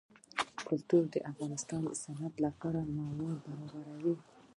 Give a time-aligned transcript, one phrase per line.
[0.67, 4.15] کلتور د افغانستان د صنعت لپاره مواد برابروي.